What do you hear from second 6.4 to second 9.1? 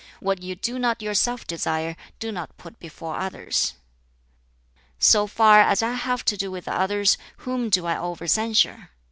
with others, whom do I over censure?